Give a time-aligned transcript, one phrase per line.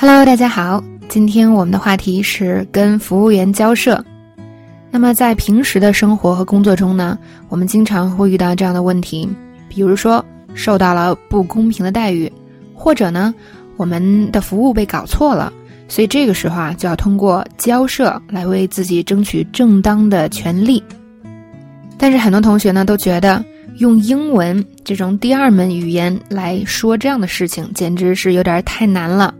[0.00, 4.00] Hello，大家好，今天我们的话题是跟服务员交涉。
[4.92, 7.18] 那么在平时的生活和工作中呢，
[7.48, 9.28] 我们经常会遇到这样的问题，
[9.68, 10.24] 比如说
[10.54, 12.32] 受到了不公平的待遇，
[12.74, 13.34] 或者呢
[13.76, 15.52] 我们的服务被搞错了，
[15.88, 20.80] 所以这个时候啊就要通过交涉来为自己争取正当的权利。
[21.98, 23.44] 但是很多同学呢都觉得
[23.78, 29.34] 用英文这种第二门语言来说这样的事情，简直是有点太难了。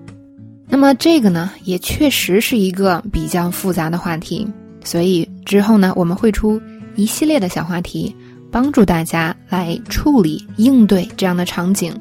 [0.68, 4.46] 那么这个呢也确实是一个比较复杂的话题。
[4.84, 6.60] 所以之后呢，我们会出
[6.95, 8.14] 一系列的小话题，
[8.50, 11.95] 帮助大家来处理应对这样的场景。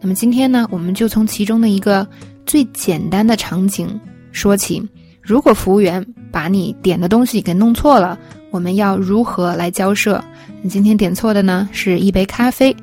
[0.00, 2.06] 那么今天呢，我们就从其中的一个
[2.46, 4.00] 最简单的场景
[4.30, 4.82] 说起。
[5.20, 8.18] 如果服务员把你点的东西给弄错了，
[8.50, 10.22] 我们要如何来交涉？
[10.62, 12.74] 你今天点错的呢是一杯咖啡。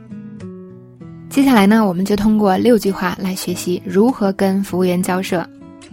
[1.30, 5.48] 接下来呢，我们就通过六句话来学习如何跟服务员交涉。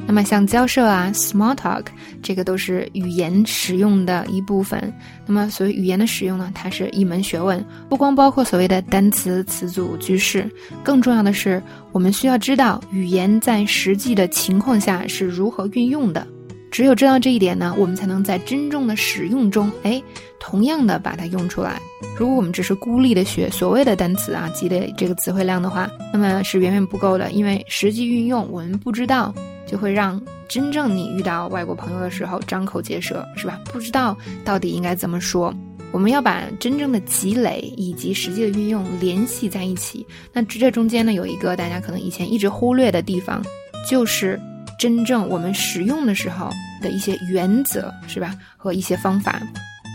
[0.06, 1.84] 那么像交涉啊，small talk，
[2.22, 4.92] 这个都是语言使用的一部分。
[5.26, 10.50] 那么所谓语言的使用呢，它是一门学问，不光包括所谓的单词、词组、句式，
[10.82, 16.26] 更重要的是，我们需要知道语言在实际的情况下是如何运用的。
[16.70, 20.02] 只有知道这一点呢，我们才能在真正的使用中，哎，
[20.40, 21.80] 同样的把它用出来。
[22.16, 29.34] 如果我们只是孤立的学所谓的单词啊，积累这个词汇量的话，那么是远远不够的，因为实际运用我们不知道。
[29.66, 33.60] 就会让真正你遇到外国朋友的时候张口结舌，是吧？
[33.64, 35.52] 不知道到底应该怎么说。
[35.90, 40.06] 我们要把真正的积累以及实际的运用联系在一起。
[40.32, 43.42] 那这中间呢，有一个大家可能以前一直忽略的地方，
[43.90, 44.40] 就是
[44.78, 46.48] 真正我们使用的时候
[46.80, 48.36] 的一些原则，是吧？
[48.56, 49.42] 和一些方法。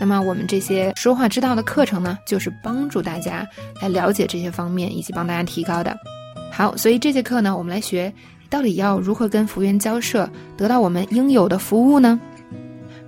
[0.02, 3.46] 那么我们这些说话之道的课程呢，就是帮助大家
[3.80, 5.96] 来了解这些方面，以及帮大家提高的。
[6.50, 8.12] 好，所以这节课呢，我们来学。
[8.50, 12.18] 到底要如何跟服务员交涉，得到我们应有的服务呢？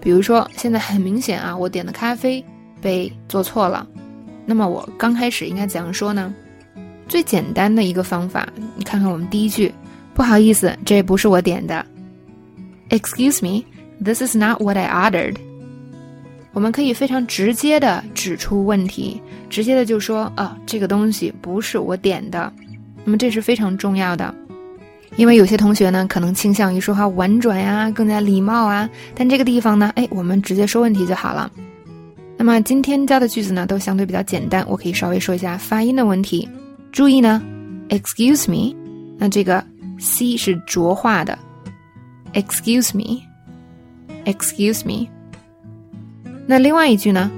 [0.00, 2.42] 比如说，现在很明显啊，我点的咖啡
[2.81, 3.84] 被做错了，
[4.47, 6.32] 那么我刚开始应该怎样说呢？
[7.09, 9.75] 最简单的一个方法，你看看我们第一句，
[10.15, 11.84] 不好意思，这不是我点的。
[12.91, 13.65] Excuse me,
[14.00, 15.53] this is not what I ordered。
[16.54, 19.20] 我们可以非常直接的指出问题，
[19.50, 22.50] 直接的就说啊，这个东西不是我点的。
[23.04, 24.34] 那么这是非常重要的。
[25.16, 28.88] 因为有些同学呢，可能倾向于说话婉转呀，更加礼貌啊。
[29.14, 31.50] 但这个地方呢，哎，我们直接说问题就好了。
[32.37, 36.48] 那么今天教的句子呢，都相对比较简单，我可以稍微说一下发音的问题。
[36.91, 37.43] 注意呢
[37.91, 38.75] ，excuse me，
[39.19, 39.64] 那这个
[39.98, 41.38] c 是浊化的
[42.32, 45.09] ，excuse me，excuse me。
[46.47, 47.31] 那另外一句呢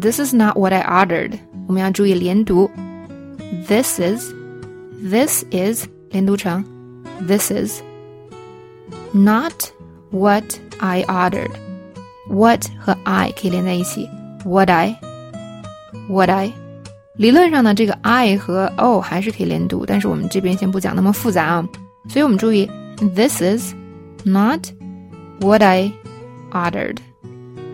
[0.00, 2.70] ，this is not what I ordered，我们要注意连读
[3.66, 6.64] ，this is，this is 连读成。
[7.26, 7.80] This is
[9.12, 9.52] not
[10.10, 10.44] what
[10.78, 11.50] I ordered.
[12.30, 14.08] What 和 I 可以连在一起。
[14.44, 14.96] What I,
[16.08, 16.52] what I。
[17.16, 21.68] 理论上呢，这个 I 和 O 还是可以连读，但是我们这边先不讲那么复杂啊。
[22.08, 22.70] 所以我们注意
[23.16, 23.74] ，This is
[24.24, 24.68] not
[25.40, 25.90] what I
[26.52, 26.98] ordered。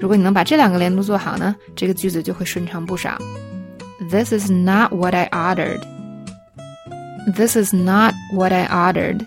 [0.05, 3.17] 如果你能把这两个连读做好呢，这个句子就会顺畅不少。
[4.11, 5.81] This is not what I ordered.
[7.35, 9.25] This is not what I ordered。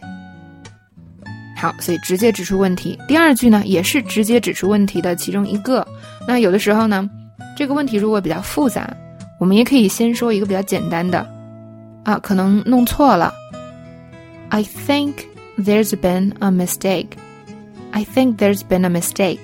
[1.55, 2.95] 好，所以直接指出问题。
[3.07, 5.83] 第二句呢，也是直接指出问题的其中一个。
[6.27, 7.09] 那有的时候呢，
[7.57, 8.87] 这个问题如果比较复杂，
[9.39, 11.27] 我们也可以先说一个比较简单的。
[12.03, 13.33] 啊，可能弄错了。
[14.49, 15.13] I think
[15.57, 17.17] there's been a mistake.
[17.89, 19.39] I think there's been a mistake.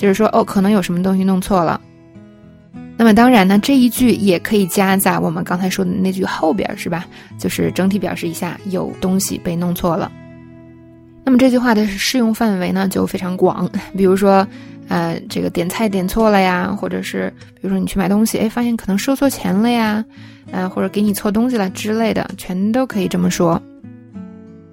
[0.00, 1.78] 就是说，哦，可能有什么东西弄错了。
[2.96, 7.06] 那么当然呢，这一句也可以加在我们刚才说的那句后边，是吧？
[7.38, 10.10] 就是整体表示一下有东西被弄错了。
[11.22, 14.46] 那么这句话的适用范围呢就非常广， 比如说，
[14.88, 20.02] 呃，这个点菜点错了呀，或者是比如说你去买东西，哎，发现可能收错钱了呀，
[20.50, 23.60] 呃，或者给你错东西了之类的，全都可以这么说。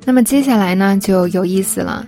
[0.06, 2.08] 那么接下来呢就有意思了，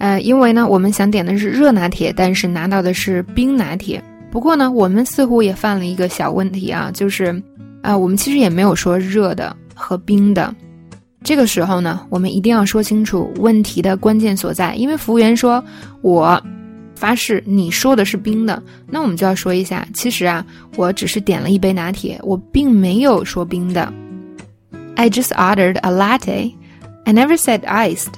[0.00, 4.02] 呃，因为呢我们想点的是热拿铁，但是拿到的是冰拿铁。
[4.32, 7.42] 不过呢，我们似乎也犯了一个小问题啊，就是，
[7.82, 10.54] 啊，我们其实也没有说热的和冰的。
[11.22, 14.74] 这个时候呢，我们一定要说清楚问题的关键所在。
[14.74, 15.62] 因为服务员说
[16.00, 16.42] ：“我
[16.94, 23.92] 发誓你说的是冰的。”那我们就要说一下，其实啊，我只是点了一杯拿铁，我并没有说冰的。
[24.94, 26.54] I just ordered a latte.
[27.04, 28.12] I never said iced.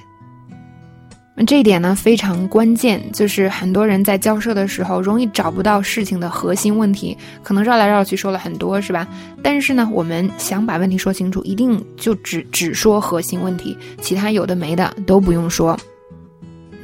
[1.35, 9.09] 那这一点呢非常关键，就是很多人在交涉的时候容易找不到事情的核心问题，可能绕来绕去说了很多，是吧？
[9.43, 15.79] 但是呢，我们想把问题说清楚，一定就只只说核心问题，其他有的没的都不用说。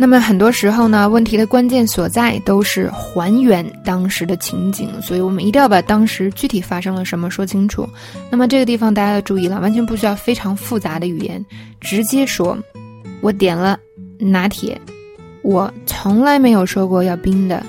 [0.00, 7.86] 那么很多时候呢，问题的关键所在都是还原当时的情景，所以我们一定要把当时具体发生了什么说清楚。
[8.30, 11.44] 那么这个地方大家要注意了，完全不需要非常复杂的语言，
[11.80, 12.56] 直接说
[13.20, 13.76] ：“我点了。”
[14.18, 14.78] 拿铁，
[15.42, 17.64] 我从来没有说过要冰的。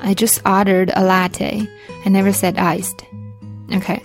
[0.00, 1.66] I just ordered a latte.
[2.04, 2.98] I never said iced.
[3.74, 4.02] OK，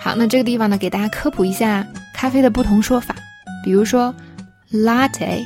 [0.00, 3.14] 好，那这个地方呢，给大家科普一下咖啡的不同说法。
[3.64, 4.12] 比如说
[4.72, 5.44] ，latte，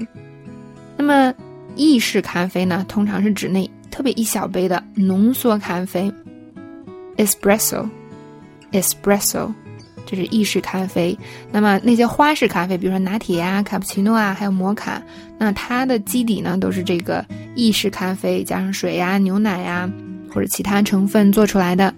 [0.97, 1.33] 那么
[1.75, 6.11] 意式咖啡呢，通常是指那特别一小杯的浓缩咖啡
[7.17, 9.51] ，Espresso，Espresso。
[10.05, 11.17] 这是意式咖啡，
[11.51, 15.01] 那么那些花式咖啡，比如说拿铁啊、卡布奇诺啊，还有摩卡，
[15.37, 17.25] 那它的基底呢都是这个
[17.55, 19.89] 意式咖啡加上水呀、牛奶呀
[20.31, 21.93] 或者其他成分做出来的。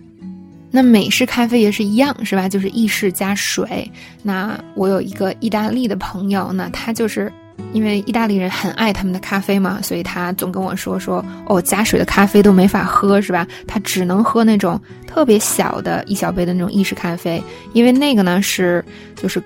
[0.72, 2.48] 那美式咖啡也是一样，是吧？
[2.50, 3.90] 就是意式加水。
[4.24, 7.32] 那我有一个意大利的朋友，那他就是。
[7.74, 13.46] 因为意大利人很爱他们的咖啡嘛，所以他总跟我说说哦，加水的咖啡都没法喝，是吧？
[13.68, 17.42] 他只能喝那种特别小的一小杯的那种意式咖啡，
[17.74, 18.84] 因为那个呢是
[19.16, 19.42] 就是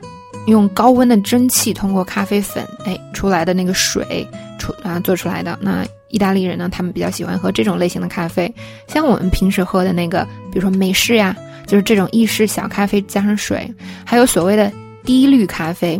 [0.48, 4.28] 用高温的蒸汽通过咖啡粉哎出来的那个水
[4.60, 5.58] 出啊做出来的。
[5.62, 8.54] 那意大利人呢，他们比较喜欢喝这种类型的咖啡，
[8.88, 11.36] 像我们平时喝的那个，比如说美式呀，
[11.66, 13.74] 就是这种意式小咖啡加上水，
[14.06, 14.72] 还有所谓的
[15.04, 16.00] 低滤咖啡，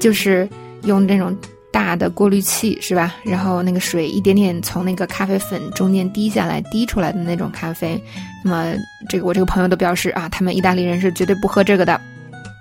[0.00, 0.48] 就是。
[0.84, 1.36] 用那种
[1.72, 3.14] 大的过滤器是吧？
[3.24, 8.02] 然后那个水一点点从那个咖啡粉中间滴下来，滴出来的那种咖啡。
[8.44, 8.74] 那么
[9.08, 12.00] 这个我这个朋友都表示啊，他们意大利人是绝对不喝这个的。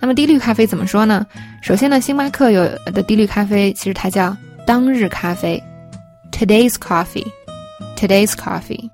[0.01, 1.25] 那么低滤咖啡怎么说呢？
[1.61, 4.35] 首先呢，星巴克有的低滤咖啡其实它叫
[4.65, 5.61] 当日咖啡
[6.31, 8.89] ，Today's Coffee，Today's Coffee。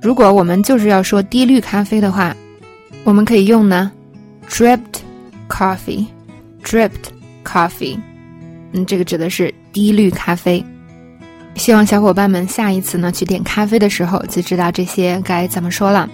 [0.00, 2.34] 如果我们就是要说低滤咖啡的话，
[3.04, 3.90] 我们可以用呢
[4.48, 5.00] ，Dripped
[5.48, 7.10] Coffee，Dripped
[7.44, 7.98] Coffee。
[8.84, 10.64] 这个指的是低滤咖啡。
[11.54, 16.08] 希望小伙伴们下一次呢去点咖啡的时候就知道这些该怎么说了。